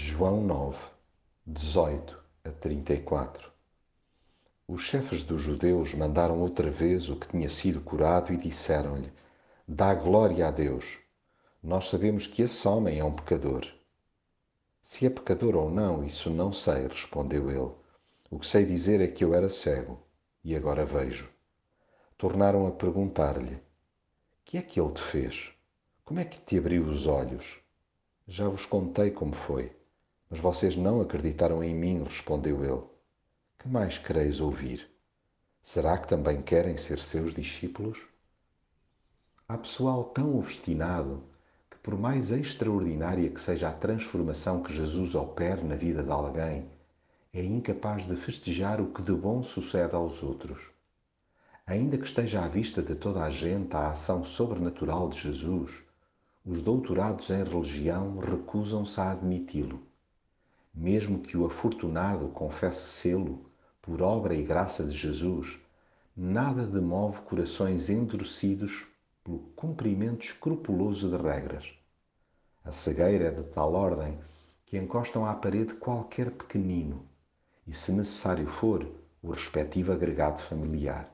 [0.00, 0.78] João 9,
[1.44, 3.50] 18 a 34
[4.68, 9.12] Os chefes dos judeus mandaram outra vez o que tinha sido curado e disseram-lhe:
[9.66, 11.00] Dá glória a Deus.
[11.60, 13.66] Nós sabemos que esse homem é um pecador.
[14.84, 17.74] Se é pecador ou não, isso não sei, respondeu ele.
[18.30, 20.00] O que sei dizer é que eu era cego
[20.44, 21.28] e agora vejo.
[22.16, 23.60] Tornaram a perguntar-lhe:
[24.44, 25.50] Que é que ele te fez?
[26.04, 27.58] Como é que te abriu os olhos?
[28.28, 29.76] Já vos contei como foi.
[30.30, 32.82] Mas vocês não acreditaram em mim, respondeu ele.
[33.58, 34.86] Que mais quereis ouvir?
[35.62, 37.98] Será que também querem ser seus discípulos?
[39.48, 41.22] Há pessoal tão obstinado
[41.70, 46.70] que, por mais extraordinária que seja a transformação que Jesus opera na vida de alguém,
[47.32, 50.70] é incapaz de festejar o que de bom sucede aos outros.
[51.66, 55.72] Ainda que esteja à vista de toda a gente a ação sobrenatural de Jesus,
[56.44, 59.87] os doutorados em religião recusam-se a admiti-lo
[60.78, 63.50] mesmo que o afortunado confesse sê-lo,
[63.82, 65.58] por obra e graça de Jesus,
[66.16, 68.86] nada demove corações endurecidos
[69.24, 71.68] pelo cumprimento escrupuloso de regras.
[72.64, 74.20] A cegueira é de tal ordem
[74.66, 77.04] que encostam à parede qualquer pequenino
[77.66, 78.86] e, se necessário for,
[79.20, 81.12] o respectivo agregado familiar.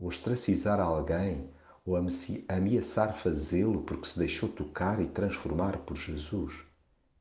[0.00, 1.48] Ostracizar alguém
[1.86, 1.94] ou
[2.48, 6.64] ameaçar fazê-lo porque se deixou tocar e transformar por Jesus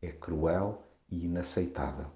[0.02, 2.08] é cruel e inaceitável.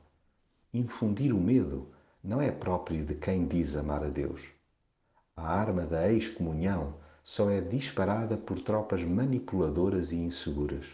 [0.74, 1.90] Infundir o medo
[2.24, 4.42] não é próprio de quem diz amar a Deus.
[5.36, 10.86] A arma da excomunhão só é disparada por tropas manipuladoras e inseguras.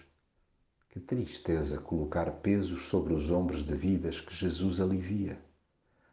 [0.89, 5.39] Que tristeza colocar pesos sobre os ombros de vidas que Jesus alivia.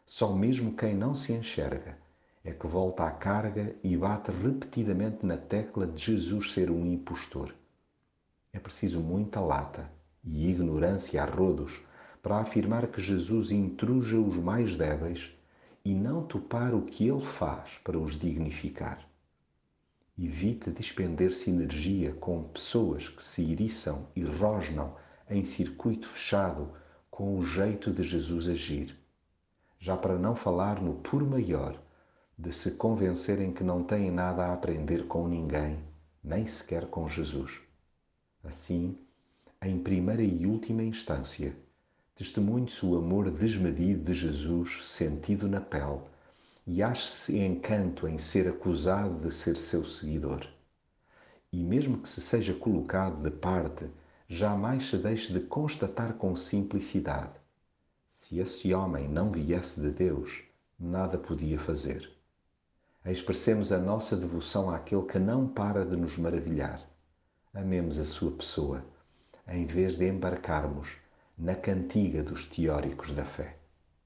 [0.07, 1.99] Só mesmo quem não se enxerga
[2.45, 7.55] é que volta à carga e bate repetidamente na tecla de Jesus ser um impostor.
[8.53, 11.81] É preciso muita lata e ignorância a rodos
[12.23, 15.31] para afirmar que Jesus intruja os mais débeis
[15.85, 19.09] e não topar o que ele faz para os dignificar.
[20.19, 24.97] Evite despender-se energia com pessoas que se iriçam e rosnam
[25.31, 26.73] em circuito fechado
[27.11, 28.99] com o jeito de Jesus agir.
[29.79, 31.81] Já para não falar no por maior
[32.37, 35.79] de se convencerem que não têm nada a aprender com ninguém,
[36.23, 37.61] nem sequer com Jesus.
[38.45, 38.99] Assim,
[39.61, 41.53] em primeira e última instância,
[42.15, 46.01] testemunhe-se o amor desmedido de Jesus sentido na pele
[46.65, 50.47] e ache-se encanto em ser acusado de ser seu seguidor.
[51.53, 53.91] E mesmo que se seja colocado de parte,
[54.29, 57.33] jamais se deixe de constatar com simplicidade:
[58.13, 60.43] se esse homem não viesse de Deus,
[60.79, 62.09] nada podia fazer.
[63.05, 66.81] Expressemos a nossa devoção àquele que não para de nos maravilhar.
[67.53, 68.85] Amemos a sua pessoa
[69.49, 70.89] em vez de embarcarmos
[71.37, 73.58] na cantiga dos teóricos da fé.